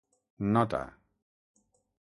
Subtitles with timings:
[0.55, 0.81] Nota: